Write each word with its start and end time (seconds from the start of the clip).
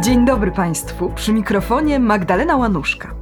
Dzień 0.00 0.24
dobry 0.24 0.50
Państwu, 0.50 1.10
przy 1.14 1.32
mikrofonie 1.32 1.98
Magdalena 1.98 2.56
Łanuszka. 2.56 3.14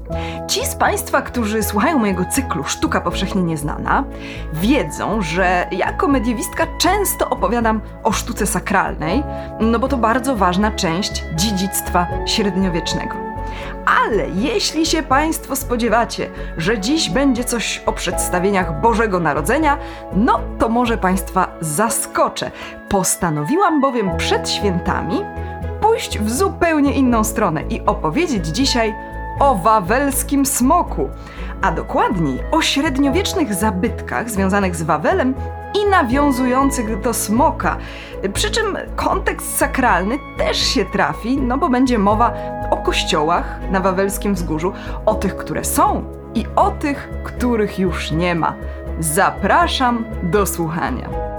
Ci 0.48 0.66
z 0.66 0.74
Państwa, 0.74 1.22
którzy 1.22 1.62
słuchają 1.62 1.98
mojego 1.98 2.24
cyklu 2.24 2.64
Sztuka 2.64 3.00
Powszechnie 3.00 3.42
Nieznana, 3.42 4.04
wiedzą, 4.52 5.22
że 5.22 5.66
jako 5.72 6.08
mediewistka 6.08 6.66
często 6.78 7.30
opowiadam 7.30 7.80
o 8.02 8.12
sztuce 8.12 8.46
sakralnej, 8.46 9.22
no 9.60 9.78
bo 9.78 9.88
to 9.88 9.96
bardzo 9.96 10.36
ważna 10.36 10.70
część 10.70 11.24
dziedzictwa 11.34 12.06
średniowiecznego. 12.26 13.31
Ale 14.04 14.28
jeśli 14.28 14.86
się 14.86 15.02
Państwo 15.02 15.56
spodziewacie, 15.56 16.30
że 16.56 16.78
dziś 16.78 17.10
będzie 17.10 17.44
coś 17.44 17.82
o 17.86 17.92
przedstawieniach 17.92 18.80
Bożego 18.80 19.20
Narodzenia, 19.20 19.78
no 20.12 20.40
to 20.58 20.68
może 20.68 20.98
Państwa 20.98 21.48
zaskoczę. 21.60 22.50
Postanowiłam 22.88 23.80
bowiem 23.80 24.16
przed 24.16 24.50
świętami 24.50 25.24
pójść 25.80 26.18
w 26.18 26.30
zupełnie 26.30 26.92
inną 26.92 27.24
stronę 27.24 27.62
i 27.70 27.80
opowiedzieć 27.80 28.46
dzisiaj 28.46 28.94
o 29.40 29.54
wawelskim 29.54 30.46
smoku, 30.46 31.10
a 31.62 31.72
dokładniej 31.72 32.38
o 32.50 32.62
średniowiecznych 32.62 33.54
zabytkach 33.54 34.30
związanych 34.30 34.76
z 34.76 34.82
Wawelem 34.82 35.34
i 35.74 35.86
nawiązujących 35.90 37.00
do 37.00 37.14
smoka. 37.14 37.76
Przy 38.34 38.50
czym 38.50 38.78
kontekst 38.96 39.56
sakralny 39.56 40.18
też 40.38 40.58
się 40.58 40.84
trafi, 40.84 41.38
no 41.38 41.58
bo 41.58 41.68
będzie 41.68 41.98
mowa 41.98 42.34
o 42.70 42.76
kościołach 42.76 43.60
na 43.70 43.80
wawelskim 43.80 44.34
wzgórzu, 44.34 44.72
o 45.06 45.14
tych, 45.14 45.36
które 45.36 45.64
są 45.64 46.04
i 46.34 46.46
o 46.56 46.70
tych, 46.70 47.08
których 47.24 47.78
już 47.78 48.10
nie 48.10 48.34
ma. 48.34 48.54
Zapraszam 49.00 50.04
do 50.22 50.46
słuchania. 50.46 51.31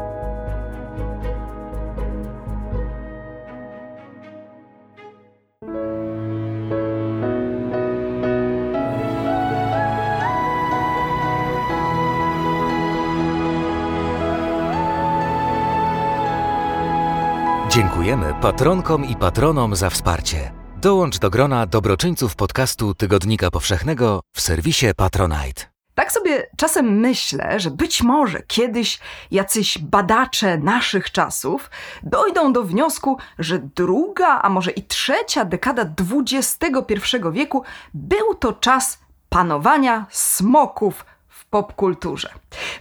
Dziękujemy 17.74 18.34
patronkom 18.42 19.06
i 19.06 19.16
patronom 19.16 19.76
za 19.76 19.90
wsparcie. 19.90 20.52
Dołącz 20.78 21.20
do 21.20 21.30
grona 21.30 21.66
dobroczyńców 21.66 22.36
podcastu 22.36 22.94
Tygodnika 22.94 23.52
Powszechnego 23.52 24.22
w 24.36 24.42
serwisie 24.42 24.86
Patronite. 24.98 25.64
Tak 25.96 26.12
sobie 26.12 26.48
czasem 26.58 27.00
myślę, 27.00 27.60
że 27.60 27.72
być 27.72 28.04
może 28.04 28.42
kiedyś 28.48 29.00
jacyś 29.32 29.78
badacze 29.78 30.58
naszych 30.58 31.12
czasów 31.12 31.70
dojdą 32.04 32.54
do 32.54 32.64
wniosku, 32.64 33.18
że 33.40 33.60
druga, 33.60 34.40
a 34.42 34.50
może 34.50 34.72
i 34.72 34.84
trzecia 34.84 35.46
dekada 35.46 35.86
XXI 36.26 37.18
wieku 37.32 37.64
był 37.94 38.36
to 38.36 38.54
czas 38.54 39.00
panowania 39.30 40.06
smoków 40.10 41.06
w 41.28 41.46
popkulturze. 41.46 42.30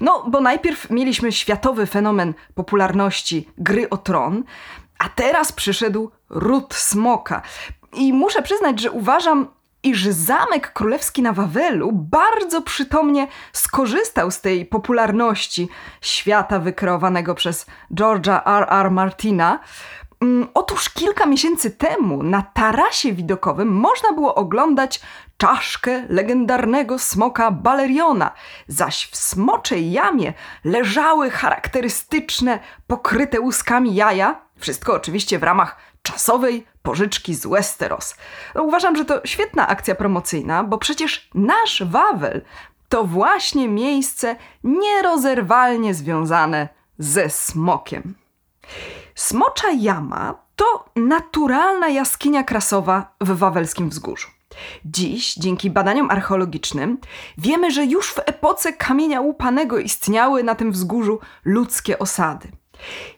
No, 0.01 0.25
bo 0.29 0.41
najpierw 0.41 0.91
mieliśmy 0.91 1.33
światowy 1.33 1.87
fenomen 1.87 2.35
popularności 2.55 3.49
gry 3.59 3.91
o 3.91 3.97
tron, 3.97 4.45
a 5.05 5.09
teraz 5.09 5.53
przyszedł 5.53 6.11
ród 6.31 6.75
smoka. 6.75 7.43
I 7.93 8.13
muszę 8.13 8.43
przyznać, 8.43 8.81
że 8.81 8.91
uważam, 8.91 9.49
iż 9.83 10.07
zamek 10.07 10.73
królewski 10.73 11.23
na 11.23 11.33
Wawelu 11.33 11.93
bardzo 11.93 12.63
przytomnie 12.63 13.29
skorzystał 13.53 14.31
z 14.31 14.41
tej 14.41 14.67
popularności 14.67 15.69
świata 16.01 16.59
wykreowanego 16.59 17.35
przez 17.35 17.67
George'a 17.95 18.41
R. 18.59 18.67
R. 18.71 18.91
Martina. 18.91 19.59
Mm, 20.21 20.49
otóż 20.55 20.91
kilka 20.91 21.27
miesięcy 21.27 21.71
temu 21.71 22.23
na 22.23 22.43
tarasie 22.43 23.13
widokowym 23.13 23.69
można 23.69 24.13
było 24.13 24.35
oglądać 24.35 25.01
czaszkę 25.37 26.05
legendarnego 26.09 26.99
smoka 26.99 27.51
Baleriona, 27.51 28.31
zaś 28.69 29.07
w 29.07 29.17
smoczej 29.17 29.93
jamie 29.93 30.33
leżały 30.65 31.31
charakterystyczne, 31.31 32.59
pokryte 32.87 33.41
łuskami 33.41 33.95
jaja, 33.95 34.42
wszystko 34.63 34.95
oczywiście 34.95 35.39
w 35.39 35.43
ramach 35.43 35.77
czasowej 36.03 36.67
pożyczki 36.83 37.35
z 37.35 37.47
Westeros. 37.47 38.15
No, 38.55 38.63
uważam, 38.63 38.97
że 38.97 39.05
to 39.05 39.21
świetna 39.25 39.69
akcja 39.69 39.95
promocyjna, 39.95 40.65
bo 40.65 40.79
przecież 40.79 41.31
nasz 41.35 41.83
Wawel 41.85 42.43
to 42.89 43.05
właśnie 43.05 43.69
miejsce 43.69 44.37
nierozerwalnie 44.65 45.95
związane 45.95 46.69
ze 46.99 47.31
smokiem. 47.31 48.15
Smocza 49.15 49.71
Jama 49.71 50.35
to 50.57 50.85
naturalna 50.97 51.89
jaskinia 51.89 52.45
krasowa 52.45 53.15
w 53.21 53.39
wawelskim 53.39 53.89
wzgórzu. 53.89 54.29
Dziś, 54.85 55.35
dzięki 55.35 55.71
badaniom 55.71 56.11
archeologicznym, 56.11 56.99
wiemy, 57.39 57.71
że 57.71 57.85
już 57.85 58.13
w 58.13 58.19
epoce 58.19 58.73
kamienia 58.73 59.21
łupanego 59.21 59.79
istniały 59.79 60.43
na 60.43 60.55
tym 60.55 60.73
wzgórzu 60.73 61.21
ludzkie 61.45 61.99
osady. 61.99 62.49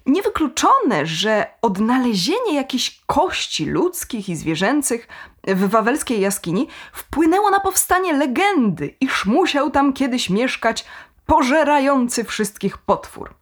Niewykluczone, 0.07 1.07
że 1.07 1.47
odnalezienie 1.63 2.55
jakichś 2.55 3.01
kości 3.07 3.67
ludzkich 3.67 4.29
i 4.29 4.37
zwierzęcych 4.37 5.09
w 5.47 5.69
wawelskiej 5.69 6.21
jaskini 6.21 6.69
wpłynęło 6.93 7.51
na 7.51 7.61
powstanie 7.61 8.13
legendy, 8.13 8.95
iż 9.01 9.27
musiał 9.27 9.71
tam 9.71 9.93
kiedyś 9.93 10.31
mieszkać 10.31 10.85
pożerający 11.27 12.25
wszystkich 12.25 12.79
potwór. 12.79 13.35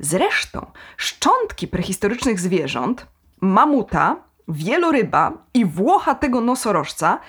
Zresztą 0.00 0.70
szczątki 0.96 1.68
prehistorycznych 1.68 2.40
zwierząt, 2.40 3.06
mamuta, 3.40 4.16
wieloryba 4.48 5.32
i 5.54 5.64
włochatego 5.64 6.40
nosorożca 6.40 7.20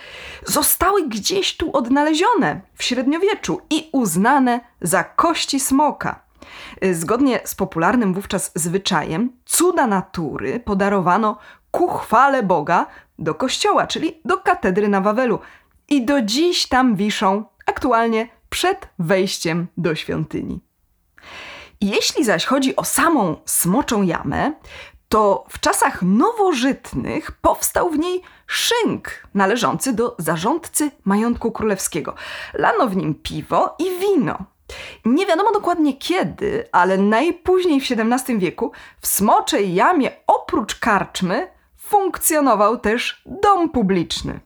zostały 0.46 1.08
gdzieś 1.08 1.58
tu 1.58 1.78
odnalezione 1.78 2.62
w 2.76 2.84
średniowieczu 2.84 3.62
i 3.70 3.90
uznane 3.92 4.60
za 4.82 5.04
kości 5.04 5.60
smoka. 5.60 6.31
Zgodnie 6.92 7.40
z 7.44 7.56
popularnym 7.56 8.14
wówczas 8.14 8.52
zwyczajem, 8.56 9.32
cuda 9.46 9.88
natury 9.88 10.60
podarowano 10.60 11.38
ku 11.72 11.88
chwale 11.88 12.44
Boga 12.44 12.86
do 13.20 13.36
kościoła, 13.36 13.88
czyli 13.88 14.22
do 14.26 14.38
katedry 14.38 14.90
na 14.90 15.02
Wawelu. 15.02 15.40
I 15.90 16.06
do 16.06 16.22
dziś 16.22 16.68
tam 16.68 16.96
wiszą, 16.96 17.44
aktualnie 17.66 18.28
przed 18.50 18.90
wejściem 19.00 19.68
do 19.78 19.96
świątyni. 19.96 20.60
Jeśli 21.82 22.26
zaś 22.26 22.46
chodzi 22.46 22.76
o 22.76 22.84
samą 22.84 23.36
smoczą 23.46 24.02
jamę, 24.02 24.54
to 25.10 25.46
w 25.50 25.60
czasach 25.60 26.02
nowożytnych 26.02 27.32
powstał 27.32 27.90
w 27.90 28.00
niej 28.00 28.22
szynk 28.48 29.28
należący 29.34 29.94
do 29.94 30.16
zarządcy 30.20 30.92
majątku 31.06 31.52
królewskiego. 31.52 32.16
Lano 32.54 32.88
w 32.88 32.96
nim 32.96 33.16
piwo 33.16 33.76
i 33.80 34.00
wino. 34.00 34.38
Nie 35.06 35.26
wiadomo 35.26 35.52
dokładnie 35.52 35.98
kiedy, 35.98 36.68
ale 36.72 36.98
najpóźniej 36.98 37.82
w 37.82 37.92
XVII 37.92 38.40
wieku 38.40 38.72
w 39.02 39.08
Smoczej 39.08 39.74
Jamie 39.74 40.12
oprócz 40.28 40.76
karczmy 40.76 41.48
funkcjonował 41.78 42.78
też 42.78 43.22
dom 43.26 43.70
publiczny. 43.70 44.40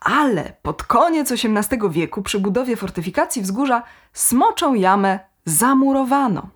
Ale 0.00 0.52
pod 0.62 0.82
koniec 0.82 1.32
XVIII 1.32 1.90
wieku 1.90 2.22
przy 2.22 2.40
budowie 2.40 2.76
fortyfikacji 2.76 3.42
wzgórza 3.42 3.82
Smoczą 4.12 4.74
Jamę 4.74 5.18
zamurowano. 5.44 6.48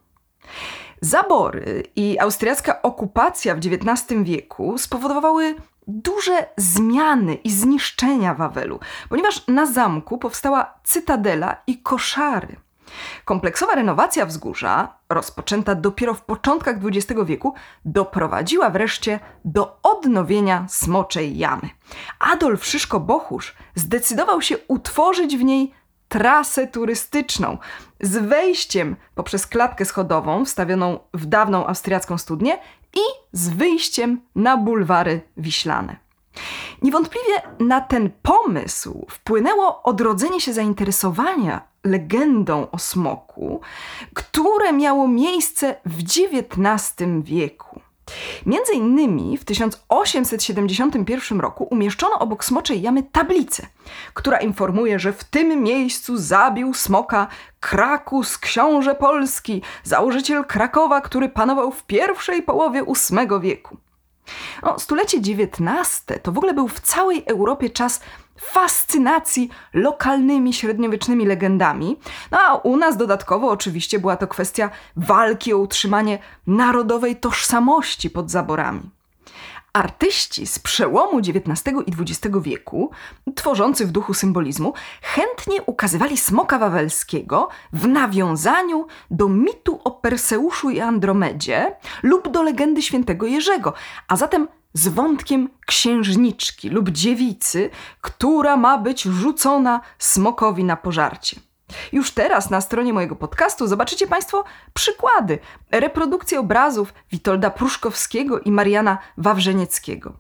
Zabory 1.01 1.83
i 1.97 2.19
austriacka 2.19 2.83
okupacja 2.83 3.55
w 3.55 3.59
XIX 3.59 4.23
wieku 4.23 4.79
spowodowały 4.79 5.55
duże 5.87 6.47
zmiany 6.57 7.35
i 7.35 7.51
zniszczenia 7.51 8.35
Wawelu, 8.35 8.81
ponieważ 9.09 9.47
na 9.49 9.67
zamku 9.67 10.19
powstała 10.19 10.75
cytadela 10.85 11.57
i 11.67 11.79
koszary. 11.79 12.57
Kompleksowa 13.25 13.75
renowacja 13.75 14.27
wzgórza, 14.27 14.99
rozpoczęta 15.09 15.75
dopiero 15.75 16.15
w 16.15 16.23
początkach 16.23 16.77
XX 16.85 17.21
wieku, 17.27 17.55
doprowadziła 17.85 18.71
wreszcie 18.71 19.21
do 19.45 19.79
odnowienia 19.83 20.67
Smoczej 20.69 21.39
Jamy. 21.39 21.69
Adolf 22.19 22.65
Szyszko-Bochusz 22.65 23.55
zdecydował 23.75 24.43
się 24.43 24.59
utworzyć 24.69 25.37
w 25.37 25.45
niej 25.45 25.75
trasę 26.09 26.67
turystyczną 26.67 27.59
z 28.01 28.17
wejściem 28.17 28.97
poprzez 29.15 29.47
klatkę 29.47 29.85
schodową 29.85 30.45
wstawioną 30.45 30.99
w 31.15 31.27
dawną 31.27 31.67
austriacką 31.67 32.19
studnię 32.19 32.59
i 32.95 33.01
z 33.33 33.49
wyjściem 33.49 34.21
na 34.35 34.57
bulwary 34.57 35.21
wiślane. 35.37 35.97
Niewątpliwie 36.83 37.43
na 37.61 37.81
ten 37.81 38.11
pomysł 38.23 39.07
wpłynęło 39.11 39.83
odrodzenie 39.83 40.41
się 40.41 40.53
zainteresowania 40.53 41.61
legendą 41.85 42.71
o 42.71 42.79
smoku, 42.79 43.61
które 44.15 44.73
miało 44.73 45.09
miejsce 45.09 45.77
w 45.87 45.99
XIX 46.01 47.09
wieku. 47.23 47.81
Między 48.47 48.73
innymi 48.73 49.39
w 49.39 49.45
1871 49.45 51.41
roku 51.41 51.65
umieszczono 51.71 52.19
obok 52.19 52.45
Smoczej 52.45 52.83
Jamy 52.83 53.03
tablicę, 53.03 53.67
która 54.15 54.39
informuje, 54.39 54.99
że 54.99 55.13
w 55.13 55.25
tym 55.25 55.63
miejscu 55.63 56.17
zabił 56.17 56.75
smoka 56.75 57.27
Krakus, 57.61 58.39
książę 58.39 58.95
Polski, 58.95 59.63
założyciel 59.85 60.45
Krakowa, 60.45 61.01
który 61.01 61.29
panował 61.29 61.71
w 61.71 61.83
pierwszej 61.83 62.43
połowie 62.43 62.85
VIII 62.85 63.41
wieku. 63.41 63.77
No, 64.63 64.79
stulecie 64.79 65.19
XIX 65.19 66.05
to 66.23 66.33
w 66.33 66.39
ogóle 66.39 66.55
był 66.55 66.69
w 66.69 66.81
całej 66.81 67.25
Europie 67.27 67.71
czas 67.71 68.01
fascynacji 68.37 69.51
lokalnymi 69.75 70.53
średniowiecznymi 70.53 71.27
legendami. 71.27 71.97
No 72.31 72.39
a 72.39 72.55
u 72.55 72.77
nas 72.77 72.97
dodatkowo 72.97 73.51
oczywiście 73.51 73.99
była 73.99 74.17
to 74.17 74.27
kwestia 74.27 74.71
walki 74.97 75.55
o 75.55 75.59
utrzymanie 75.59 76.19
narodowej 76.47 77.17
tożsamości 77.17 78.11
pod 78.11 78.31
zaborami. 78.31 78.91
Artyści 79.75 80.47
z 80.47 80.59
przełomu 80.59 81.19
XIX 81.19 81.77
i 81.87 81.93
XX 82.03 82.37
wieku, 82.41 82.91
tworzący 83.35 83.87
w 83.87 83.91
duchu 83.91 84.15
symbolizmu, 84.15 84.75
chętnie 85.03 85.63
ukazywali 85.63 86.17
smoka 86.17 86.59
wawelskiego 86.59 87.49
w 87.73 87.87
nawiązaniu 87.87 88.87
do 89.11 89.29
mitu 89.29 89.81
o 89.85 89.91
Perseuszu 89.91 90.71
i 90.71 90.81
Andromedzie 90.81 91.77
lub 92.03 92.29
do 92.29 92.43
legendy 92.43 92.83
świętego 92.83 93.27
Jerzego, 93.27 93.73
a 94.09 94.17
zatem 94.17 94.49
z 94.73 94.89
wątkiem 94.89 95.49
księżniczki 95.67 96.71
lub 96.71 96.91
dziewicy, 96.91 97.71
która 98.01 98.57
ma 98.57 98.79
być 98.79 99.03
rzucona 99.03 99.81
smokowi 99.99 100.65
na 100.65 100.77
pożarcie. 100.77 101.41
Już 101.93 102.11
teraz 102.11 102.51
na 102.51 102.61
stronie 102.61 102.93
mojego 102.93 103.17
podcastu 103.17 103.67
zobaczycie 103.67 104.07
Państwo 104.07 104.45
przykłady, 104.75 105.39
reprodukcje 105.71 106.41
obrazów 106.41 106.95
Witolda 107.13 107.51
Pruszkowskiego 107.51 108.41
i 108.41 108.51
Mariana 108.51 108.99
Wawrzenieckiego. 109.17 110.13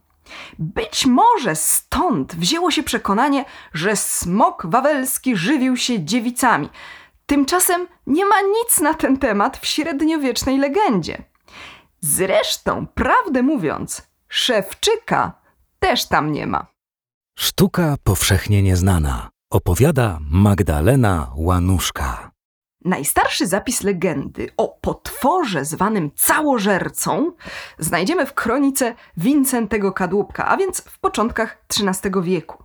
Być 0.59 1.07
może 1.07 1.57
stąd 1.57 2.37
wzięło 2.37 2.71
się 2.71 2.83
przekonanie, 2.83 3.45
że 3.73 3.97
smok 3.97 4.67
wawelski 4.67 5.37
żywił 5.37 5.77
się 5.77 6.05
dziewicami. 6.05 6.69
Tymczasem 7.27 7.87
nie 8.07 8.25
ma 8.25 8.37
nic 8.41 8.81
na 8.81 8.95
ten 8.95 9.17
temat 9.17 9.57
w 9.57 9.67
średniowiecznej 9.67 10.59
legendzie. 10.59 11.25
Zresztą, 12.01 12.87
prawdę 12.87 13.43
mówiąc, 13.43 14.03
Szewczyka 14.29 15.33
też 15.79 16.09
tam 16.09 16.33
nie 16.33 16.47
ma. 16.47 16.67
Sztuka 17.39 17.97
powszechnie 18.05 18.63
nieznana. 18.63 19.34
Opowiada 19.51 20.19
Magdalena 20.31 21.33
Łanuszka. 21.37 22.31
Najstarszy 22.85 23.47
zapis 23.47 23.83
legendy 23.83 24.49
o 24.57 24.69
potworze 24.81 25.65
zwanym 25.65 26.11
całożercą 26.17 27.33
znajdziemy 27.79 28.27
w 28.27 28.35
kronice 28.35 28.95
Wincentego 29.17 29.93
Kadłubka, 29.93 30.47
a 30.47 30.57
więc 30.57 30.81
w 30.81 30.99
początkach 30.99 31.65
XIII 31.71 32.13
wieku. 32.23 32.65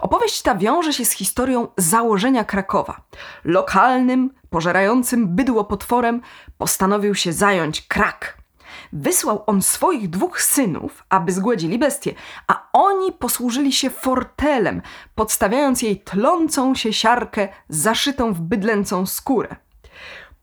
Opowieść 0.00 0.42
ta 0.42 0.54
wiąże 0.54 0.92
się 0.92 1.04
z 1.04 1.10
historią 1.10 1.68
założenia 1.76 2.44
Krakowa. 2.44 3.00
Lokalnym, 3.44 4.30
pożerającym 4.50 5.36
bydło 5.36 5.64
potworem 5.64 6.20
postanowił 6.58 7.14
się 7.14 7.32
zająć 7.32 7.82
Krak, 7.82 8.39
Wysłał 8.92 9.44
on 9.46 9.62
swoich 9.62 10.10
dwóch 10.10 10.42
synów, 10.42 11.04
aby 11.08 11.32
zgładzili 11.32 11.78
bestię, 11.78 12.14
a 12.46 12.68
oni 12.72 13.12
posłużyli 13.12 13.72
się 13.72 13.90
fortelem, 13.90 14.82
podstawiając 15.14 15.82
jej 15.82 16.00
tlącą 16.00 16.74
się 16.74 16.92
siarkę 16.92 17.48
zaszytą 17.68 18.32
w 18.32 18.40
bydlęcą 18.40 19.06
skórę. 19.06 19.56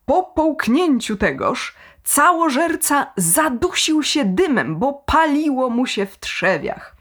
Po 0.05 0.23
połknięciu 0.23 1.17
tegoż 1.17 1.75
całożerca 2.03 3.13
zadusił 3.17 4.03
się 4.03 4.25
dymem, 4.25 4.79
bo 4.79 4.94
paliło 4.94 5.69
mu 5.69 5.85
się 5.85 6.05
w 6.05 6.19
trzewiach. 6.19 6.95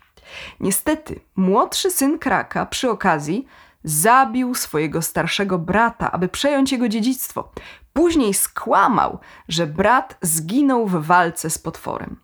Niestety, 0.60 1.20
młodszy 1.37 1.90
syn 1.90 2.19
Kraka 2.19 2.66
przy 2.66 2.90
okazji 2.90 3.46
zabił 3.84 4.54
swojego 4.54 5.02
starszego 5.02 5.58
brata, 5.58 6.12
aby 6.12 6.28
przejąć 6.28 6.72
jego 6.72 6.88
dziedzictwo. 6.88 7.50
Później 7.96 8.34
skłamał, 8.34 9.19
że 9.48 9.66
brat 9.66 10.19
zginął 10.22 10.87
w 10.87 11.06
walce 11.06 11.50
z 11.50 11.58
potworem. 11.58 12.16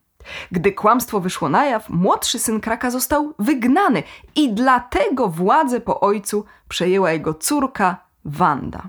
Gdy 0.51 0.73
kłamstwo 0.73 1.21
wyszło 1.21 1.49
na 1.49 1.67
jaw, 1.67 1.89
młodszy 1.89 2.39
syn 2.39 2.61
Kraka 2.61 2.91
został 2.91 3.35
wygnany 3.39 4.03
i 4.35 4.53
dlatego 4.53 5.29
władzę 5.29 5.81
po 5.81 6.01
ojcu 6.01 6.45
przejęła 6.69 7.13
jego 7.13 7.35
córka 7.35 7.97
Wanda. 8.25 8.83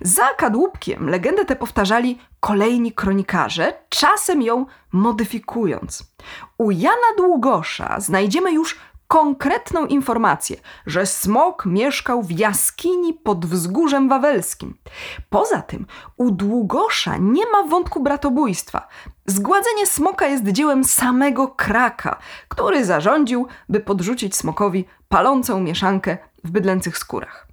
Za 0.00 0.26
kadłubkiem 0.36 1.08
legendę 1.08 1.44
tę 1.44 1.56
powtarzali 1.56 2.18
kolejni 2.40 2.92
kronikarze, 2.92 3.72
czasem 3.88 4.42
ją 4.42 4.66
modyfikując. 4.92 6.12
U 6.58 6.70
Jana 6.70 7.10
Długosza 7.16 8.00
znajdziemy 8.00 8.52
już 8.52 8.76
konkretną 9.08 9.86
informację, 9.86 10.56
że 10.86 11.06
smok 11.06 11.66
mieszkał 11.66 12.22
w 12.22 12.30
jaskini 12.30 13.14
pod 13.14 13.46
wzgórzem 13.46 14.08
wawelskim. 14.08 14.78
Poza 15.30 15.62
tym 15.62 15.86
u 16.16 16.30
Długosza 16.30 17.16
nie 17.16 17.46
ma 17.46 17.62
wątku 17.62 18.02
bratobójstwa. 18.02 18.88
Zgładzenie 19.26 19.86
smoka 19.86 20.26
jest 20.26 20.48
dziełem 20.48 20.84
samego 20.84 21.48
Kraka, 21.48 22.18
który 22.48 22.84
zarządził, 22.84 23.46
by 23.68 23.80
podrzucić 23.80 24.36
smokowi 24.36 24.84
palącą 25.08 25.60
mieszankę 25.60 26.18
w 26.44 26.50
bydlęcych 26.50 26.98
skórach. 26.98 27.46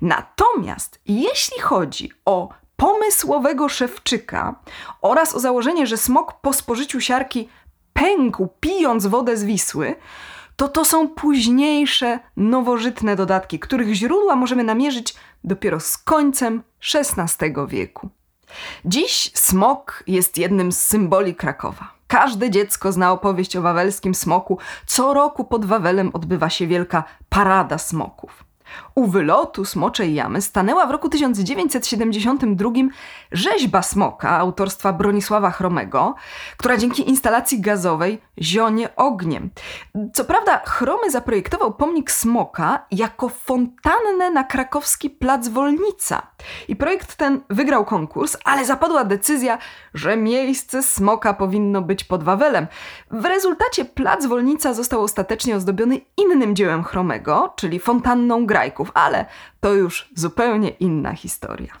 Natomiast 0.00 1.00
jeśli 1.06 1.60
chodzi 1.60 2.10
o 2.24 2.48
pomysłowego 2.76 3.68
szewczyka 3.68 4.54
oraz 5.02 5.34
o 5.34 5.40
założenie, 5.40 5.86
że 5.86 5.96
smok 5.96 6.40
po 6.40 6.52
spożyciu 6.52 7.00
siarki 7.00 7.48
pękł 7.92 8.48
pijąc 8.60 9.06
wodę 9.06 9.36
z 9.36 9.44
Wisły, 9.44 9.94
to 10.56 10.68
to 10.68 10.84
są 10.84 11.08
późniejsze, 11.08 12.18
nowożytne 12.36 13.16
dodatki, 13.16 13.58
których 13.58 13.94
źródła 13.94 14.36
możemy 14.36 14.64
namierzyć 14.64 15.14
dopiero 15.44 15.80
z 15.80 15.98
końcem 15.98 16.62
XVI 16.94 17.52
wieku. 17.68 18.08
Dziś 18.84 19.30
smok 19.34 20.04
jest 20.06 20.38
jednym 20.38 20.72
z 20.72 20.80
symboli 20.80 21.34
Krakowa. 21.34 21.92
Każde 22.06 22.50
dziecko 22.50 22.92
zna 22.92 23.12
opowieść 23.12 23.56
o 23.56 23.62
wawelskim 23.62 24.14
smoku. 24.14 24.58
Co 24.86 25.14
roku 25.14 25.44
pod 25.44 25.64
Wawelem 25.64 26.10
odbywa 26.12 26.50
się 26.50 26.66
wielka 26.66 27.04
parada 27.28 27.78
smoków. 27.78 28.44
U 28.94 29.06
wylotu 29.06 29.64
Smoczej 29.64 30.14
Jamy 30.14 30.42
stanęła 30.42 30.86
w 30.86 30.90
roku 30.90 31.08
1972 31.08 32.70
rzeźba 33.32 33.82
smoka 33.82 34.38
autorstwa 34.38 34.92
Bronisława 34.92 35.50
Chromego, 35.50 36.14
która 36.56 36.76
dzięki 36.76 37.08
instalacji 37.08 37.60
gazowej 37.60 38.20
zionie 38.38 38.96
ogniem. 38.96 39.50
Co 40.12 40.24
prawda 40.24 40.62
Chromy 40.66 41.10
zaprojektował 41.10 41.74
pomnik 41.74 42.10
smoka 42.10 42.86
jako 42.90 43.28
fontannę 43.28 44.30
na 44.30 44.44
krakowski 44.44 45.10
plac 45.10 45.48
Wolnica. 45.48 46.26
I 46.68 46.76
projekt 46.76 47.14
ten 47.16 47.40
wygrał 47.50 47.84
konkurs, 47.84 48.36
ale 48.44 48.64
zapadła 48.64 49.04
decyzja, 49.04 49.58
że 49.94 50.16
miejsce 50.16 50.82
smoka 50.82 51.34
powinno 51.34 51.82
być 51.82 52.04
pod 52.04 52.24
Wawelem. 52.24 52.66
W 53.10 53.24
rezultacie 53.24 53.84
plac 53.84 54.26
Wolnica 54.26 54.74
został 54.74 55.02
ostatecznie 55.02 55.56
ozdobiony 55.56 56.00
innym 56.16 56.56
dziełem 56.56 56.84
Chromego, 56.84 57.52
czyli 57.56 57.80
fontanną 57.80 58.46
grajków, 58.82 58.90
ale 58.94 59.26
to 59.60 59.72
już 59.72 60.08
zupełnie 60.14 60.68
inna 60.68 61.14
historia. 61.14 61.72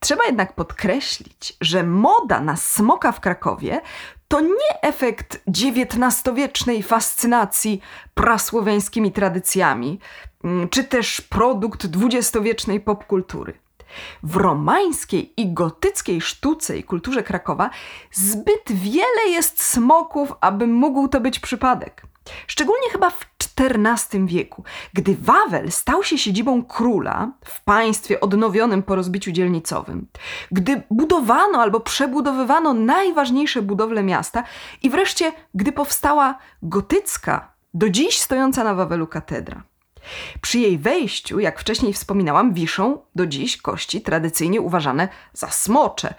Trzeba 0.00 0.24
jednak 0.24 0.54
podkreślić, 0.54 1.56
że 1.60 1.82
moda 1.82 2.40
na 2.40 2.56
smoka 2.56 3.12
w 3.12 3.20
Krakowie 3.20 3.80
to 4.28 4.40
nie 4.40 4.80
efekt 4.82 5.42
XIX-wiecznej 5.48 6.82
fascynacji 6.82 7.80
prasłowiańskimi 8.14 9.12
tradycjami, 9.12 10.00
mm, 10.44 10.68
czy 10.68 10.84
też 10.84 11.20
produkt 11.20 11.86
dwudziestowiecznej 11.86 12.80
popkultury. 12.80 13.58
W 14.22 14.36
romańskiej 14.36 15.40
i 15.40 15.52
gotyckiej 15.52 16.20
sztuce 16.20 16.78
i 16.78 16.84
kulturze 16.84 17.22
Krakowa 17.22 17.70
zbyt 18.12 18.72
wiele 18.72 19.30
jest 19.30 19.62
smoków, 19.62 20.32
aby 20.40 20.66
mógł 20.66 21.08
to 21.08 21.20
być 21.20 21.40
przypadek. 21.40 22.02
Szczególnie 22.46 22.90
chyba 22.90 23.10
w 23.10 23.26
XIV 23.58 24.26
wieku, 24.26 24.64
gdy 24.92 25.16
Wawel 25.20 25.72
stał 25.72 26.04
się 26.04 26.18
siedzibą 26.18 26.64
króla 26.64 27.32
w 27.44 27.64
państwie 27.64 28.20
odnowionym 28.20 28.82
po 28.82 28.94
rozbiciu 28.94 29.32
dzielnicowym, 29.32 30.06
gdy 30.52 30.82
budowano 30.90 31.58
albo 31.58 31.80
przebudowywano 31.80 32.74
najważniejsze 32.74 33.62
budowle 33.62 34.02
miasta 34.02 34.44
i 34.82 34.90
wreszcie 34.90 35.32
gdy 35.54 35.72
powstała 35.72 36.38
gotycka, 36.62 37.52
do 37.74 37.90
dziś 37.90 38.18
stojąca 38.18 38.64
na 38.64 38.74
Wawelu 38.74 39.06
katedra. 39.06 39.62
Przy 40.40 40.58
jej 40.58 40.78
wejściu, 40.78 41.40
jak 41.40 41.60
wcześniej 41.60 41.92
wspominałam, 41.92 42.54
wiszą 42.54 42.98
do 43.14 43.26
dziś 43.26 43.56
kości 43.56 44.00
tradycyjnie 44.00 44.60
uważane 44.60 45.08
za 45.32 45.48
smocze, 45.48 46.14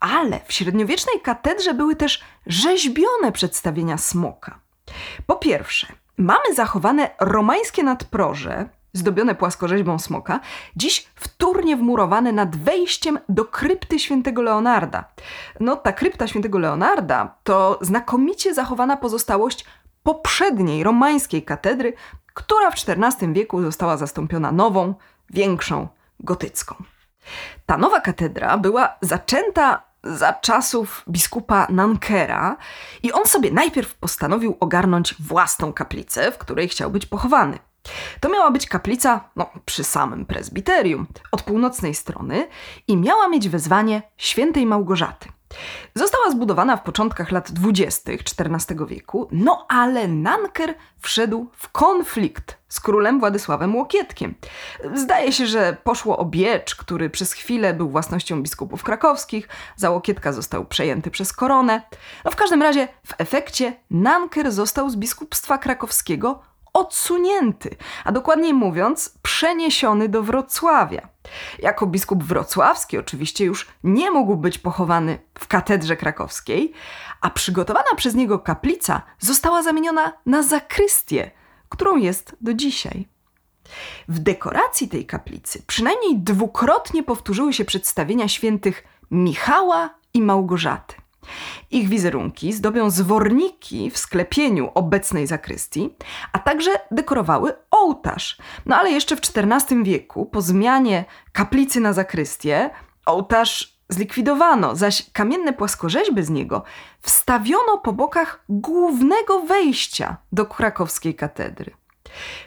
ale 0.00 0.40
w 0.46 0.52
średniowiecznej 0.52 1.20
katedrze 1.20 1.74
były 1.74 1.96
też 1.96 2.20
rzeźbione 2.46 3.32
przedstawienia 3.32 3.98
smoka. 3.98 4.60
Po 5.26 5.36
pierwsze, 5.36 5.86
mamy 6.16 6.54
zachowane 6.54 7.10
romańskie 7.20 7.82
nadproże, 7.82 8.68
zdobione 8.92 9.34
płaskorzeźbą 9.34 9.98
smoka, 9.98 10.40
dziś 10.76 11.08
wtórnie 11.14 11.76
wmurowane 11.76 12.32
nad 12.32 12.56
wejściem 12.56 13.18
do 13.28 13.44
krypty 13.44 13.98
świętego 13.98 14.42
Leonarda. 14.42 15.04
No, 15.60 15.76
ta 15.76 15.92
krypta 15.92 16.26
świętego 16.26 16.58
Leonarda 16.58 17.34
to 17.44 17.78
znakomicie 17.80 18.54
zachowana 18.54 18.96
pozostałość 18.96 19.64
poprzedniej 20.02 20.84
romańskiej 20.84 21.42
katedry, 21.42 21.92
która 22.34 22.70
w 22.70 22.74
XIV 22.74 23.32
wieku 23.32 23.62
została 23.62 23.96
zastąpiona 23.96 24.52
nową, 24.52 24.94
większą, 25.30 25.88
gotycką. 26.20 26.74
Ta 27.66 27.76
nowa 27.76 28.00
katedra 28.00 28.58
była 28.58 28.96
zaczęta 29.00 29.89
za 30.04 30.32
czasów 30.32 31.04
biskupa 31.08 31.66
Nankera 31.70 32.56
i 33.02 33.12
on 33.12 33.26
sobie 33.26 33.50
najpierw 33.50 33.94
postanowił 33.94 34.56
ogarnąć 34.60 35.14
własną 35.20 35.72
kaplicę, 35.72 36.32
w 36.32 36.38
której 36.38 36.68
chciał 36.68 36.90
być 36.90 37.06
pochowany. 37.06 37.58
To 38.20 38.28
miała 38.28 38.50
być 38.50 38.66
kaplica 38.66 39.24
no, 39.36 39.50
przy 39.64 39.84
samym 39.84 40.26
prezbiterium, 40.26 41.06
od 41.32 41.42
północnej 41.42 41.94
strony 41.94 42.48
i 42.88 42.96
miała 42.96 43.28
mieć 43.28 43.48
wezwanie 43.48 44.02
świętej 44.16 44.66
Małgorzaty. 44.66 45.28
Została 45.94 46.30
zbudowana 46.30 46.76
w 46.76 46.82
początkach 46.82 47.30
lat 47.30 47.52
dwudziestych 47.52 48.20
XIV 48.20 48.86
wieku, 48.86 49.28
no 49.32 49.66
ale 49.68 50.08
Nanker 50.08 50.74
wszedł 50.98 51.46
w 51.56 51.68
konflikt 51.68 52.58
z 52.68 52.80
królem 52.80 53.20
Władysławem 53.20 53.76
Łokietkiem. 53.76 54.34
Zdaje 54.94 55.32
się, 55.32 55.46
że 55.46 55.76
poszło 55.84 56.18
o 56.18 56.24
biecz, 56.24 56.76
który 56.76 57.10
przez 57.10 57.32
chwilę 57.32 57.74
był 57.74 57.90
własnością 57.90 58.42
biskupów 58.42 58.82
krakowskich, 58.82 59.48
za 59.76 59.90
Łokietka 59.90 60.32
został 60.32 60.64
przejęty 60.64 61.10
przez 61.10 61.32
koronę. 61.32 61.82
No 62.24 62.30
w 62.30 62.36
każdym 62.36 62.62
razie 62.62 62.88
w 63.06 63.14
efekcie 63.18 63.72
Nanker 63.90 64.52
został 64.52 64.90
z 64.90 64.96
biskupstwa 64.96 65.58
krakowskiego 65.58 66.42
odsunięty, 66.72 67.76
a 68.04 68.12
dokładniej 68.12 68.54
mówiąc, 68.54 69.18
przeniesiony 69.22 70.08
do 70.08 70.22
Wrocławia. 70.22 71.08
Jako 71.58 71.86
biskup 71.86 72.24
wrocławski 72.24 72.98
oczywiście 72.98 73.44
już 73.44 73.68
nie 73.84 74.10
mógł 74.10 74.36
być 74.36 74.58
pochowany 74.58 75.18
w 75.38 75.48
katedrze 75.48 75.96
krakowskiej, 75.96 76.72
a 77.20 77.30
przygotowana 77.30 77.94
przez 77.96 78.14
niego 78.14 78.38
kaplica 78.38 79.02
została 79.18 79.62
zamieniona 79.62 80.12
na 80.26 80.42
zakrystię, 80.42 81.30
którą 81.68 81.96
jest 81.96 82.36
do 82.40 82.54
dzisiaj. 82.54 83.08
W 84.08 84.18
dekoracji 84.18 84.88
tej 84.88 85.06
kaplicy 85.06 85.62
przynajmniej 85.66 86.18
dwukrotnie 86.18 87.02
powtórzyły 87.02 87.52
się 87.52 87.64
przedstawienia 87.64 88.28
świętych 88.28 88.84
Michała 89.10 89.94
i 90.14 90.22
Małgorzaty. 90.22 90.99
Ich 91.70 91.88
wizerunki 91.88 92.52
zdobią 92.52 92.90
zworniki 92.90 93.90
w 93.90 93.98
sklepieniu 93.98 94.70
obecnej 94.74 95.26
zakrystii, 95.26 95.94
a 96.32 96.38
także 96.38 96.70
dekorowały 96.90 97.52
ołtarz. 97.70 98.38
No 98.66 98.76
ale 98.76 98.90
jeszcze 98.90 99.16
w 99.16 99.20
XIV 99.20 99.84
wieku, 99.84 100.26
po 100.26 100.42
zmianie 100.42 101.04
kaplicy 101.32 101.80
na 101.80 101.92
zakrystię, 101.92 102.70
ołtarz 103.06 103.80
zlikwidowano, 103.88 104.76
zaś 104.76 105.10
kamienne 105.12 105.52
płaskorzeźby 105.52 106.22
z 106.22 106.30
niego 106.30 106.62
wstawiono 107.02 107.78
po 107.78 107.92
bokach 107.92 108.44
głównego 108.48 109.40
wejścia 109.40 110.16
do 110.32 110.46
krakowskiej 110.46 111.14
katedry. 111.14 111.72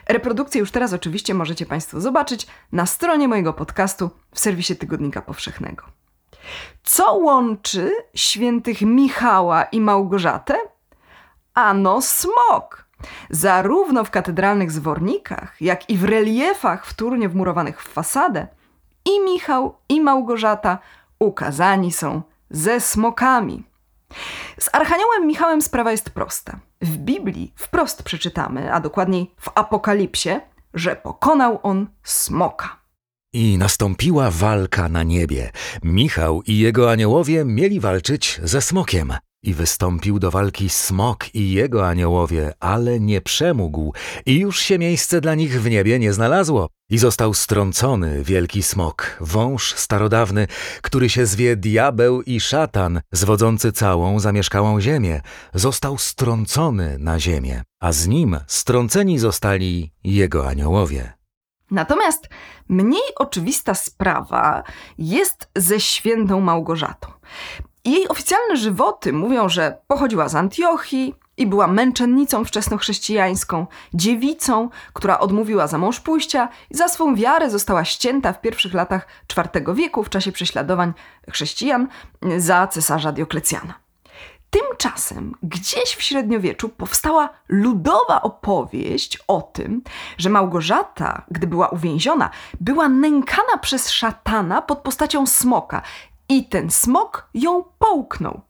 Reprodukcję 0.08 0.58
już 0.58 0.70
teraz 0.70 0.92
oczywiście 0.92 1.34
możecie 1.34 1.66
Państwo 1.66 2.00
zobaczyć 2.00 2.46
na 2.72 2.86
stronie 2.86 3.28
mojego 3.28 3.52
podcastu 3.52 4.10
w 4.34 4.40
serwisie 4.40 4.76
Tygodnika 4.76 5.22
Powszechnego. 5.22 6.03
Co 6.82 7.14
łączy 7.14 7.92
świętych 8.14 8.82
Michała 8.82 9.64
i 9.64 9.80
Małgorzatę? 9.80 10.58
Ano 11.54 12.02
smok. 12.02 12.84
Zarówno 13.30 14.04
w 14.04 14.10
katedralnych 14.10 14.72
zwornikach, 14.72 15.60
jak 15.60 15.90
i 15.90 15.96
w 15.96 16.04
reliefach 16.04 16.86
wtórnie 16.86 17.28
wmurowanych 17.28 17.82
w 17.82 17.88
fasadę, 17.88 18.46
i 19.04 19.20
Michał, 19.20 19.76
i 19.88 20.00
Małgorzata 20.00 20.78
ukazani 21.18 21.92
są 21.92 22.22
ze 22.50 22.80
smokami. 22.80 23.64
Z 24.58 24.74
Archaniołem 24.74 25.26
Michałem 25.26 25.62
sprawa 25.62 25.90
jest 25.90 26.10
prosta. 26.10 26.58
W 26.80 26.96
Biblii 26.96 27.52
wprost 27.56 28.02
przeczytamy, 28.02 28.72
a 28.72 28.80
dokładniej 28.80 29.34
w 29.40 29.50
Apokalipsie, 29.54 30.40
że 30.74 30.96
pokonał 30.96 31.60
on 31.62 31.86
smoka. 32.02 32.83
I 33.34 33.58
nastąpiła 33.58 34.30
walka 34.30 34.88
na 34.88 35.02
niebie. 35.02 35.50
Michał 35.82 36.42
i 36.46 36.58
jego 36.58 36.90
aniołowie 36.90 37.44
mieli 37.44 37.80
walczyć 37.80 38.40
ze 38.44 38.62
smokiem. 38.62 39.12
I 39.42 39.54
wystąpił 39.54 40.18
do 40.18 40.30
walki 40.30 40.68
smok 40.68 41.34
i 41.34 41.52
jego 41.52 41.88
aniołowie, 41.88 42.52
ale 42.60 43.00
nie 43.00 43.20
przemógł, 43.20 43.94
i 44.26 44.38
już 44.38 44.60
się 44.60 44.78
miejsce 44.78 45.20
dla 45.20 45.34
nich 45.34 45.62
w 45.62 45.70
niebie 45.70 45.98
nie 45.98 46.12
znalazło. 46.12 46.68
I 46.90 46.98
został 46.98 47.34
strącony 47.34 48.24
wielki 48.24 48.62
smok, 48.62 49.16
wąż 49.20 49.74
starodawny, 49.74 50.46
który 50.82 51.08
się 51.08 51.26
zwie 51.26 51.56
diabeł 51.56 52.22
i 52.22 52.40
szatan, 52.40 53.00
zwodzący 53.12 53.72
całą 53.72 54.20
zamieszkałą 54.20 54.80
ziemię. 54.80 55.20
Został 55.54 55.98
strącony 55.98 56.96
na 56.98 57.20
ziemię, 57.20 57.62
a 57.80 57.92
z 57.92 58.06
nim 58.06 58.38
strąceni 58.46 59.18
zostali 59.18 59.92
jego 60.04 60.48
aniołowie. 60.48 61.23
Natomiast 61.74 62.28
mniej 62.68 63.14
oczywista 63.16 63.74
sprawa 63.74 64.62
jest 64.98 65.48
ze 65.56 65.80
świętą 65.80 66.40
Małgorzatą. 66.40 67.08
Jej 67.84 68.08
oficjalne 68.08 68.56
żywoty 68.56 69.12
mówią, 69.12 69.48
że 69.48 69.78
pochodziła 69.86 70.28
z 70.28 70.34
Antiochii 70.34 71.14
i 71.36 71.46
była 71.46 71.66
męczennicą 71.66 72.44
wczesnochrześcijańską, 72.44 73.66
dziewicą, 73.94 74.68
która 74.92 75.18
odmówiła 75.18 75.66
za 75.66 75.78
mąż 75.78 76.00
pójścia 76.00 76.48
i 76.70 76.76
za 76.76 76.88
swą 76.88 77.14
wiarę 77.14 77.50
została 77.50 77.84
ścięta 77.84 78.32
w 78.32 78.40
pierwszych 78.40 78.74
latach 78.74 79.06
IV 79.36 79.74
wieku 79.74 80.04
w 80.04 80.10
czasie 80.10 80.32
prześladowań 80.32 80.92
chrześcijan 81.30 81.88
za 82.36 82.66
cesarza 82.66 83.12
Dioklecjana. 83.12 83.83
Tymczasem 84.54 85.34
gdzieś 85.42 85.96
w 85.96 86.02
średniowieczu 86.02 86.68
powstała 86.68 87.28
ludowa 87.48 88.22
opowieść 88.22 89.18
o 89.28 89.42
tym, 89.42 89.82
że 90.18 90.30
Małgorzata, 90.30 91.22
gdy 91.30 91.46
była 91.46 91.68
uwięziona, 91.68 92.30
była 92.60 92.88
nękana 92.88 93.58
przez 93.60 93.90
szatana 93.90 94.62
pod 94.62 94.78
postacią 94.78 95.26
smoka 95.26 95.82
i 96.28 96.44
ten 96.44 96.70
smok 96.70 97.28
ją 97.34 97.64
połknął. 97.78 98.40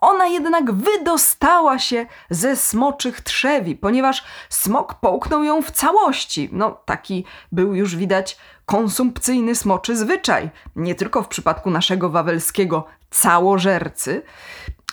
Ona 0.00 0.26
jednak 0.26 0.72
wydostała 0.72 1.78
się 1.78 2.06
ze 2.30 2.56
smoczych 2.56 3.20
trzewi, 3.20 3.76
ponieważ 3.76 4.24
smok 4.48 4.94
połknął 4.94 5.44
ją 5.44 5.62
w 5.62 5.70
całości. 5.70 6.48
No, 6.52 6.80
taki 6.84 7.24
był 7.52 7.74
już 7.74 7.96
widać 7.96 8.38
konsumpcyjny 8.66 9.54
smoczy 9.54 9.96
zwyczaj, 9.96 10.50
nie 10.76 10.94
tylko 10.94 11.22
w 11.22 11.28
przypadku 11.28 11.70
naszego 11.70 12.10
wawelskiego 12.10 12.84
całożercy, 13.10 14.22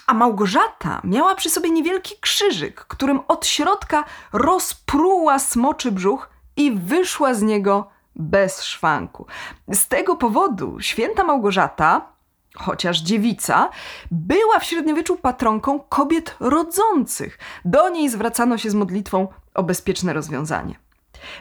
a 0.08 0.14
Małgorzata 0.14 1.02
miała 1.04 1.36
przy 1.36 1.50
sobie 1.50 1.70
niewielki 1.70 2.16
krzyżyk, 2.22 2.86
którym 2.86 3.20
od 3.28 3.46
środka 3.46 4.04
rozpruła 4.34 5.40
smoczy 5.40 5.92
brzuch 5.92 6.30
i 6.56 6.72
wyszła 6.72 7.34
z 7.34 7.42
niego 7.42 7.90
bez 8.16 8.64
szwanku. 8.64 9.26
Z 9.74 9.88
tego 9.88 10.16
powodu 10.16 10.78
święta 10.80 11.24
Małgorzata, 11.24 12.14
chociaż 12.56 13.00
dziewica, 13.00 13.70
była 14.12 14.60
w 14.60 14.64
średniowieczu 14.64 15.18
patronką 15.18 15.80
kobiet 15.80 16.36
rodzących. 16.40 17.40
Do 17.66 17.90
niej 17.90 18.10
zwracano 18.10 18.58
się 18.58 18.70
z 18.70 18.76
modlitwą 18.76 19.28
o 19.54 19.64
bezpieczne 19.64 20.14
rozwiązanie. 20.14 20.87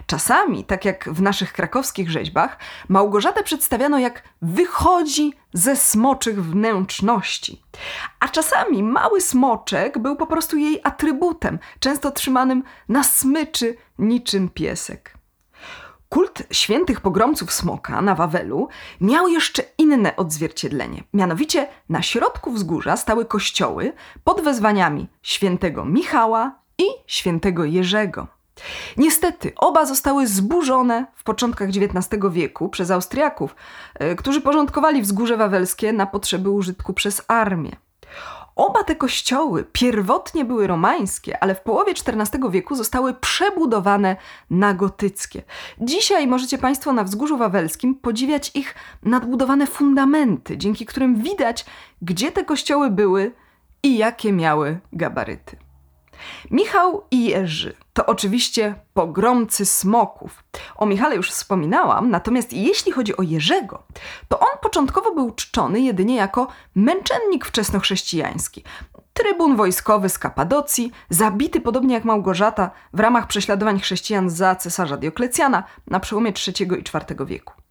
Czasami, 0.07 0.65
tak 0.65 0.85
jak 0.85 1.09
w 1.09 1.23
naszych 1.23 1.53
krakowskich 1.53 2.11
rzeźbach, 2.11 2.59
Małgorzatę 2.89 3.43
przedstawiano 3.43 3.99
jak 3.99 4.23
wychodzi 4.43 5.33
ze 5.53 5.77
smoczych 5.77 6.45
wnętrzności. 6.45 7.63
A 8.21 8.29
czasami 8.29 8.83
mały 8.83 9.21
smoczek 9.21 9.99
był 9.99 10.17
po 10.17 10.27
prostu 10.27 10.57
jej 10.57 10.81
atrybutem, 10.85 11.59
często 11.81 12.11
trzymanym 12.11 12.63
na 12.89 13.05
smyczy 13.05 13.77
niczym 13.99 14.49
piesek. 14.49 15.17
Kult 16.09 16.43
świętych 16.51 17.01
pogromców 17.01 17.53
smoka 17.53 18.03
na 18.03 18.15
Wawelu 18.15 18.69
miał 19.01 19.29
jeszcze 19.29 19.63
inne 19.79 20.17
odzwierciedlenie. 20.17 21.05
Mianowicie 21.13 21.69
na 21.89 22.03
środku 22.03 22.53
wzgórza 22.53 22.97
stały 22.97 23.25
kościoły 23.25 23.93
pod 24.25 24.41
wezwaniami 24.41 25.09
świętego 25.23 25.85
Michała 25.85 26.59
i 26.79 26.85
świętego 27.07 27.65
Jerzego. 27.65 28.36
Niestety, 28.97 29.53
oba 29.57 29.85
zostały 29.85 30.27
zburzone 30.27 31.07
w 31.15 31.25
początkach 31.25 31.69
XIX 31.69 32.23
wieku 32.31 32.69
przez 32.69 32.91
Austriaków, 32.91 33.55
e, 33.95 34.17
którzy 34.17 34.41
porządkowali 34.41 35.03
wzgórze 35.03 35.37
wawelskie 35.37 35.93
na 35.93 36.07
potrzeby 36.07 36.51
użytku 36.51 36.93
przez 36.93 37.23
armię. 37.29 37.77
Oba 38.57 38.85
te 38.85 38.97
kościoły 38.97 39.65
pierwotnie 39.73 40.45
były 40.45 40.67
romańskie, 40.67 41.43
ale 41.43 41.55
w 41.55 41.61
połowie 41.61 41.93
XIV 41.93 42.51
wieku 42.51 42.75
zostały 42.75 43.15
przebudowane 43.15 44.17
na 44.51 44.75
gotyckie. 44.75 45.43
Dzisiaj 45.81 46.27
możecie 46.27 46.59
Państwo 46.59 46.93
na 46.93 47.05
wzgórzu 47.05 47.37
wawelskim 47.37 47.95
podziwiać 47.95 48.51
ich 48.55 48.75
nadbudowane 49.03 49.67
fundamenty, 49.67 50.59
dzięki 50.59 50.87
którym 50.87 51.23
widać, 51.23 51.65
gdzie 52.03 52.33
te 52.33 52.45
kościoły 52.45 52.91
były 52.91 53.33
i 53.83 53.97
jakie 53.97 54.33
miały 54.33 54.79
gabaryty. 54.93 55.66
Michał 56.51 57.05
i 57.11 57.25
Jerzy 57.25 57.77
to 57.97 58.07
oczywiście 58.07 58.75
pogromcy 58.95 59.67
smoków. 59.67 60.45
O 60.77 60.87
Michale 60.87 61.17
już 61.17 61.31
wspominałam, 61.31 62.11
natomiast 62.11 62.53
jeśli 62.53 62.93
chodzi 62.93 63.17
o 63.17 63.23
Jerzego, 63.23 63.83
to 64.29 64.39
on 64.39 64.59
początkowo 64.63 65.15
był 65.15 65.35
czczony 65.35 65.81
jedynie 65.81 66.17
jako 66.17 66.49
męczennik 66.75 67.47
wczesnochrześcijański. 67.47 68.65
Trybun 69.13 69.57
wojskowy 69.57 70.09
z 70.09 70.19
Kapadocji, 70.19 70.93
zabity 71.11 71.61
podobnie 71.61 71.95
jak 71.95 72.05
Małgorzata 72.05 72.71
w 72.93 73.01
ramach 73.01 73.27
prześladowań 73.27 73.81
chrześcijan 73.81 74.31
za 74.31 74.55
cesarza 74.55 74.97
Dioklecjana 74.97 75.65
na 75.87 76.01
przełomie 76.01 76.33
III 76.47 76.69
i 76.69 76.79
IV 76.79 77.27
wieku. 77.27 77.66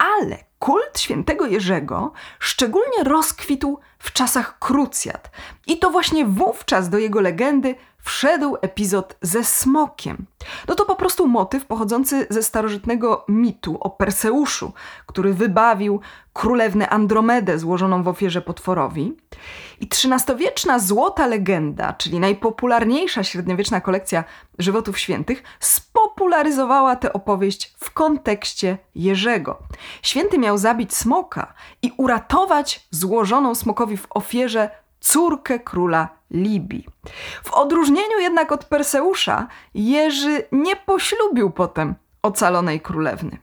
Ale 0.00 0.44
kult 0.58 0.98
świętego 0.98 1.46
Jerzego 1.46 2.12
szczególnie 2.38 3.04
rozkwitł 3.04 3.78
w 3.98 4.12
czasach 4.12 4.58
krucjat. 4.58 5.30
I 5.66 5.78
to 5.78 5.90
właśnie 5.90 6.24
wówczas 6.24 6.88
do 6.88 6.98
jego 6.98 7.20
legendy 7.20 7.74
wszedł 8.02 8.56
epizod 8.62 9.16
ze 9.22 9.44
smokiem. 9.44 10.26
No 10.68 10.74
to 10.74 10.84
po 10.84 10.96
prostu 10.96 11.26
motyw 11.26 11.66
pochodzący 11.66 12.26
ze 12.30 12.42
starożytnego 12.42 13.24
mitu 13.28 13.78
o 13.80 13.90
Perseuszu, 13.90 14.72
który 15.06 15.34
wybawił 15.34 16.00
królewnę 16.32 16.88
Andromedę 16.88 17.58
złożoną 17.58 18.02
w 18.02 18.08
ofierze 18.08 18.42
potworowi. 18.42 19.16
I 19.80 19.86
XIII-wieczna 19.86 20.78
złota 20.78 21.26
legenda, 21.26 21.92
czyli 21.92 22.20
najpopularniejsza 22.20 23.24
średniowieczna 23.24 23.80
kolekcja 23.80 24.24
żywotów 24.58 24.98
świętych, 24.98 25.42
spopularyzowała 25.60 26.96
tę 26.96 27.12
opowieść 27.12 27.74
kontekście 28.00 28.78
Jerzego. 28.94 29.58
Święty 30.02 30.38
miał 30.38 30.58
zabić 30.58 30.94
smoka 30.94 31.54
i 31.82 31.92
uratować 31.96 32.86
złożoną 32.90 33.54
smokowi 33.54 33.96
w 33.96 34.06
ofierze 34.10 34.70
córkę 35.00 35.58
króla 35.58 36.08
Libii. 36.30 36.86
W 37.44 37.52
odróżnieniu 37.52 38.20
jednak 38.20 38.52
od 38.52 38.64
Perseusza, 38.64 39.46
Jerzy 39.74 40.42
nie 40.52 40.76
poślubił 40.76 41.50
potem 41.50 41.94
ocalonej 42.22 42.80
królewny. 42.80 43.38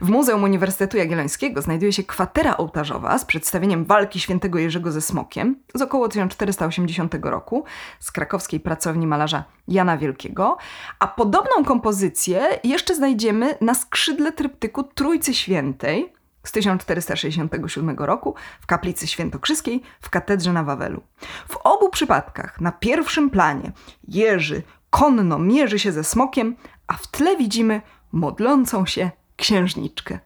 W 0.00 0.08
Muzeum 0.08 0.44
Uniwersytetu 0.44 0.96
Jagiellońskiego 0.96 1.62
znajduje 1.62 1.92
się 1.92 2.04
kwatera 2.04 2.56
ołtarzowa 2.56 3.18
z 3.18 3.24
przedstawieniem 3.24 3.84
walki 3.84 4.20
świętego 4.20 4.58
Jerzego 4.58 4.92
ze 4.92 5.00
smokiem 5.00 5.56
z 5.74 5.82
około 5.82 6.08
1480 6.08 7.14
roku 7.22 7.64
z 8.00 8.12
krakowskiej 8.12 8.60
pracowni 8.60 9.06
malarza 9.06 9.44
Jana 9.68 9.98
Wielkiego, 9.98 10.56
a 10.98 11.06
podobną 11.06 11.64
kompozycję 11.64 12.48
jeszcze 12.64 12.94
znajdziemy 12.94 13.58
na 13.60 13.74
skrzydle 13.74 14.32
tryptyku 14.32 14.82
Trójcy 14.82 15.34
Świętej 15.34 16.12
z 16.44 16.52
1467 16.52 17.96
roku 17.98 18.34
w 18.60 18.66
kaplicy 18.66 19.06
świętokrzyskiej 19.06 19.82
w 20.00 20.10
katedrze 20.10 20.52
na 20.52 20.64
Wawelu. 20.64 21.02
W 21.48 21.56
obu 21.56 21.88
przypadkach 21.88 22.60
na 22.60 22.72
pierwszym 22.72 23.30
planie 23.30 23.72
Jerzy 24.08 24.62
konno 24.90 25.38
mierzy 25.38 25.78
się 25.78 25.92
ze 25.92 26.04
smokiem, 26.04 26.56
a 26.86 26.94
w 26.94 27.06
tle 27.06 27.36
widzimy 27.36 27.80
modlącą 28.12 28.86
się 28.86 29.10
księżniczkę. 29.36 30.18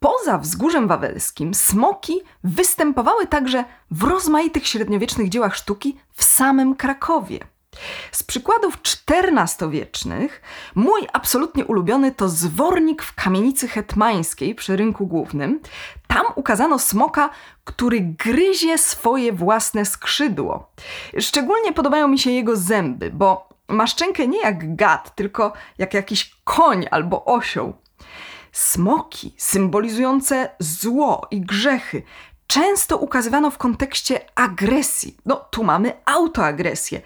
Poza 0.00 0.38
wzgórzem 0.38 0.88
wawelskim 0.88 1.54
smoki 1.54 2.20
występowały 2.44 3.26
także 3.26 3.64
w 3.90 4.02
rozmaitych 4.02 4.66
średniowiecznych 4.66 5.28
dziełach 5.28 5.56
sztuki 5.56 5.98
w 6.12 6.24
samym 6.24 6.74
Krakowie. 6.74 7.38
Z 8.12 8.22
przykładów 8.22 8.78
XIV-wiecznych 9.10 10.42
mój 10.74 11.06
absolutnie 11.12 11.64
ulubiony 11.64 12.12
to 12.12 12.28
zwornik 12.28 13.02
w 13.02 13.14
kamienicy 13.14 13.68
hetmańskiej 13.68 14.54
przy 14.54 14.76
rynku 14.76 15.06
głównym. 15.06 15.60
Tam 16.06 16.26
ukazano 16.34 16.78
smoka, 16.78 17.30
który 17.64 18.00
gryzie 18.00 18.78
swoje 18.78 19.32
własne 19.32 19.84
skrzydło. 19.84 20.72
Szczególnie 21.18 21.72
podobają 21.72 22.08
mi 22.08 22.18
się 22.18 22.30
jego 22.30 22.56
zęby, 22.56 23.10
bo 23.10 23.48
ma 23.68 23.86
szczękę 23.86 24.26
nie 24.26 24.40
jak 24.40 24.76
gad, 24.76 25.14
tylko 25.14 25.52
jak 25.78 25.94
jakiś 25.94 26.36
koń 26.44 26.86
albo 26.90 27.24
osioł. 27.24 27.74
Smoki 28.52 29.34
symbolizujące 29.36 30.50
zło 30.58 31.26
i 31.30 31.40
grzechy 31.40 32.02
często 32.46 32.96
ukazywano 32.96 33.50
w 33.50 33.58
kontekście 33.58 34.20
agresji. 34.34 35.16
No, 35.26 35.36
tu 35.36 35.64
mamy 35.64 35.92
autoagresję. 36.04 37.00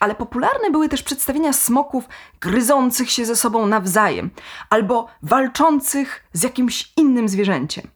Ale 0.00 0.14
popularne 0.14 0.70
były 0.70 0.88
też 0.88 1.02
przedstawienia 1.02 1.52
smoków 1.52 2.04
gryzących 2.40 3.10
się 3.10 3.24
ze 3.24 3.36
sobą 3.36 3.66
nawzajem 3.66 4.30
albo 4.70 5.06
walczących 5.22 6.24
z 6.32 6.42
jakimś 6.42 6.92
innym 6.96 7.28
zwierzęciem. 7.28 7.88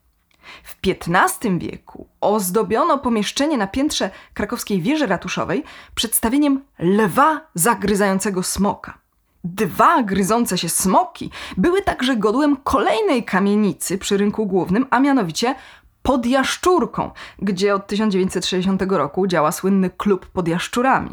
W 0.63 0.75
XV 0.87 1.59
wieku 1.59 2.07
ozdobiono 2.21 2.97
pomieszczenie 2.97 3.57
na 3.57 3.67
piętrze 3.67 4.09
krakowskiej 4.33 4.81
wieży 4.81 5.07
ratuszowej 5.07 5.63
przedstawieniem 5.95 6.65
lwa 6.79 7.41
zagryzającego 7.55 8.43
smoka. 8.43 9.00
Dwa 9.43 10.03
gryzące 10.03 10.57
się 10.57 10.69
smoki 10.69 11.31
były 11.57 11.81
także 11.81 12.15
godłem 12.15 12.57
kolejnej 12.57 13.25
kamienicy 13.25 13.97
przy 13.97 14.17
rynku 14.17 14.45
głównym, 14.45 14.85
a 14.89 14.99
mianowicie 14.99 15.55
pod 16.01 16.25
Jaszczurką, 16.25 17.11
gdzie 17.39 17.75
od 17.75 17.87
1960 17.87 18.81
roku 18.81 19.27
działa 19.27 19.51
słynny 19.51 19.89
klub 19.89 20.25
pod 20.25 20.47
Jaszczurami. 20.47 21.09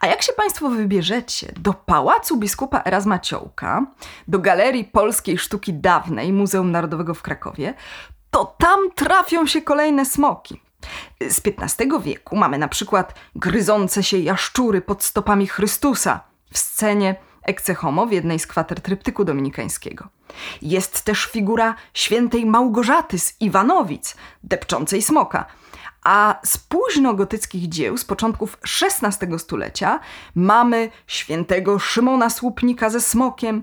A 0.00 0.06
jak 0.06 0.22
się 0.22 0.32
Państwo 0.32 0.70
wybierzecie 0.70 1.52
do 1.56 1.72
Pałacu 1.72 2.36
Biskupa 2.36 2.82
Erasma 2.84 3.18
Ciołka, 3.18 3.86
do 4.28 4.38
Galerii 4.38 4.84
Polskiej 4.84 5.38
Sztuki 5.38 5.74
Dawnej 5.74 6.32
Muzeum 6.32 6.70
Narodowego 6.70 7.14
w 7.14 7.22
Krakowie, 7.22 7.74
to 8.30 8.54
tam 8.58 8.78
trafią 8.94 9.46
się 9.46 9.62
kolejne 9.62 10.04
smoki. 10.06 10.60
Z 11.28 11.40
XV 11.46 12.00
wieku 12.00 12.36
mamy 12.36 12.58
na 12.58 12.68
przykład 12.68 13.14
gryzące 13.34 14.02
się 14.02 14.18
jaszczury 14.18 14.80
pod 14.80 15.04
stopami 15.04 15.46
Chrystusa 15.46 16.20
w 16.52 16.58
scenie 16.58 17.16
Ecce 17.42 17.74
Homo 17.74 18.06
w 18.06 18.12
jednej 18.12 18.38
z 18.38 18.46
kwater 18.46 18.80
tryptyku 18.80 19.24
dominikańskiego. 19.24 20.08
Jest 20.62 21.02
też 21.02 21.24
figura 21.24 21.74
świętej 21.94 22.46
Małgorzaty 22.46 23.18
z 23.18 23.40
Iwanowic, 23.40 24.16
depczącej 24.44 25.02
smoka. 25.02 25.46
A 26.04 26.40
z 26.44 26.58
późnogotyckich 26.58 27.68
dzieł, 27.68 27.96
z 27.96 28.04
początków 28.04 28.58
XVI 28.82 29.38
stulecia, 29.38 30.00
mamy 30.34 30.90
świętego 31.06 31.78
Szymona 31.78 32.30
Słupnika 32.30 32.90
ze 32.90 33.00
smokiem 33.00 33.62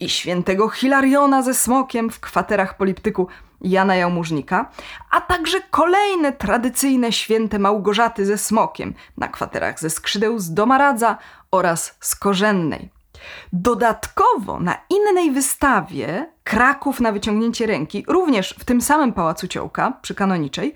i 0.00 0.08
świętego 0.08 0.68
Hilariona 0.68 1.42
ze 1.42 1.54
smokiem 1.54 2.10
w 2.10 2.20
kwaterach 2.20 2.76
poliptyku 2.76 3.28
Jana 3.60 3.96
Jałmużnika, 3.96 4.70
a 5.10 5.20
także 5.20 5.60
kolejne 5.70 6.32
tradycyjne 6.32 7.12
święte 7.12 7.58
Małgorzaty 7.58 8.26
ze 8.26 8.38
smokiem 8.38 8.94
na 9.16 9.28
kwaterach 9.28 9.80
ze 9.80 9.90
skrzydeł 9.90 10.38
z 10.38 10.54
Domaradza 10.54 11.18
oraz 11.50 11.96
z 12.00 12.14
Korzennej. 12.16 12.99
Dodatkowo 13.52 14.60
na 14.60 14.76
innej 14.90 15.30
wystawie 15.30 16.26
Kraków 16.44 17.00
na 17.00 17.12
wyciągnięcie 17.12 17.66
ręki, 17.66 18.04
również 18.08 18.54
w 18.58 18.64
tym 18.64 18.80
samym 18.80 19.12
Pałacu 19.12 19.48
Ciołka 19.48 19.92
przy 20.02 20.14
Kanoniczej, 20.14 20.74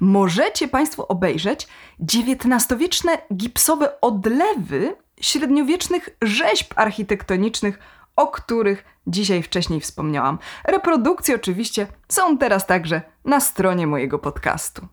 możecie 0.00 0.68
Państwo 0.68 1.08
obejrzeć 1.08 1.68
XIX-wieczne 2.14 3.18
gipsowe 3.34 4.00
odlewy 4.00 4.96
średniowiecznych 5.20 6.08
rzeźb 6.22 6.72
architektonicznych, 6.76 7.78
o 8.16 8.26
których 8.26 8.84
dzisiaj 9.06 9.42
wcześniej 9.42 9.80
wspomniałam. 9.80 10.38
Reprodukcje 10.64 11.34
oczywiście 11.34 11.86
są 12.08 12.38
teraz 12.38 12.66
także 12.66 13.02
na 13.24 13.40
stronie 13.40 13.86
mojego 13.86 14.18
podcastu. 14.18 14.88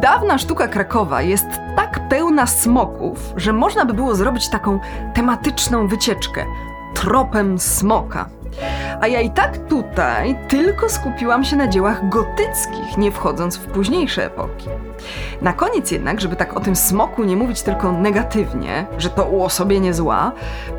Dawna 0.00 0.38
sztuka 0.38 0.68
Krakowa 0.68 1.22
jest 1.22 1.46
tak 1.76 2.08
pełna 2.08 2.46
smoków, 2.46 3.32
że 3.36 3.52
można 3.52 3.84
by 3.84 3.94
było 3.94 4.14
zrobić 4.14 4.48
taką 4.48 4.80
tematyczną 5.14 5.88
wycieczkę 5.88 6.44
tropem 6.94 7.58
smoka. 7.58 8.28
A 9.00 9.06
ja 9.06 9.20
i 9.20 9.30
tak 9.30 9.58
tutaj 9.68 10.38
tylko 10.48 10.88
skupiłam 10.88 11.44
się 11.44 11.56
na 11.56 11.68
dziełach 11.68 12.08
gotyckich, 12.08 12.98
nie 12.98 13.12
wchodząc 13.12 13.56
w 13.56 13.66
późniejsze 13.66 14.26
epoki. 14.26 14.68
Na 15.42 15.52
koniec 15.52 15.90
jednak, 15.90 16.20
żeby 16.20 16.36
tak 16.36 16.56
o 16.56 16.60
tym 16.60 16.76
smoku 16.76 17.24
nie 17.24 17.36
mówić 17.36 17.62
tylko 17.62 17.92
negatywnie, 17.92 18.86
że 18.98 19.10
to 19.10 19.24
uosobienie 19.24 19.94
zła, 19.94 20.32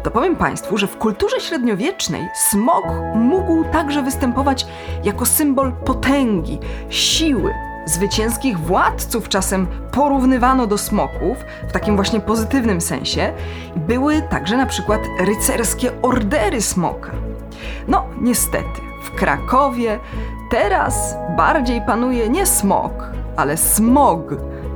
to 0.04 0.12
powiem 0.12 0.36
Państwu, 0.36 0.78
że 0.78 0.88
w 0.88 0.98
kulturze 0.98 1.40
średniowiecznej 1.40 2.28
smok 2.36 2.86
mógł 3.16 3.64
także 3.64 4.04
występować 4.04 4.68
jako 5.04 5.26
symbol 5.26 5.72
potęgi, 5.72 6.60
siły, 6.90 7.54
zwycięskich 7.90 8.60
władców 8.60 9.30
czasem 9.30 9.68
porównywano 9.92 10.68
do 10.68 10.78
smoków 10.78 11.38
w 11.68 11.72
takim 11.72 11.96
właśnie 11.96 12.20
pozytywnym 12.20 12.82
sensie. 12.82 13.34
Były 13.76 14.22
także 14.22 14.58
na 14.58 14.66
przykład 14.66 15.02
rycerskie 15.20 16.02
ordery 16.02 16.62
smoka. 16.62 17.12
No, 17.88 18.06
niestety, 18.22 18.82
w 19.04 19.12
Krakowie 19.12 20.00
teraz 20.52 21.16
bardziej 21.38 21.82
panuje 21.82 22.30
nie 22.30 22.46
smok, 22.46 22.94
ale 23.36 23.58
smog. 23.58 24.22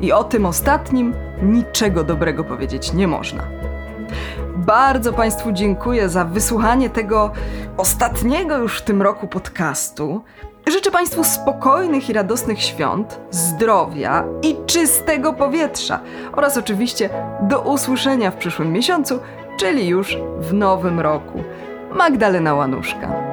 I 0.01 0.11
o 0.11 0.23
tym 0.23 0.45
ostatnim 0.45 1.13
niczego 1.43 2.03
dobrego 2.03 2.43
powiedzieć 2.43 2.93
nie 2.93 3.07
można. 3.07 3.43
bardzo 4.55 5.13
Państwu 5.13 5.51
dziękuję 5.51 6.09
za 6.09 6.25
wysłuchanie 6.25 6.89
tego 6.89 7.31
ostatniego 7.77 8.57
już 8.57 8.79
w 8.79 8.81
tym 8.81 9.01
roku 9.01 9.27
podcastu. 9.27 10.21
Życzę 10.67 10.91
Państwu 10.91 11.23
spokojnych 11.23 12.09
i 12.09 12.13
radosnych 12.13 12.61
świąt, 12.61 13.19
zdrowia 13.31 14.25
i 14.41 14.55
czystego 14.65 15.33
powietrza 15.33 15.99
oraz 16.31 16.57
oczywiście 16.57 17.09
do 17.41 17.61
usłyszenia 17.61 18.31
w 18.31 18.35
przyszłym 18.35 18.71
miesiącu, 18.71 19.19
czyli 19.59 19.87
już 19.87 20.17
w 20.39 20.53
nowym 20.53 20.99
roku. 20.99 21.43
Magdalena 21.91 22.53
Łanuszka. 22.53 23.32